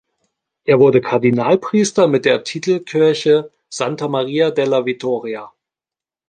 Er 0.63 0.79
wurde 0.79 0.99
Kardinalpriester 0.99 2.07
mit 2.07 2.25
der 2.25 2.43
Titelkirche 2.43 3.51
"Santa 3.69 4.07
Maria 4.07 4.49
della 4.49 4.83
Vittoria". 4.83 5.53